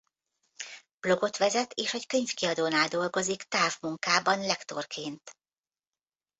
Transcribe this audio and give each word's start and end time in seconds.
Blogot 0.99 1.37
vezet 1.37 1.73
és 1.73 1.93
egy 1.93 2.07
könyvkiadónál 2.07 2.87
dolgozik 2.87 3.43
távmunkában 3.43 4.39
lektorként. 4.39 5.31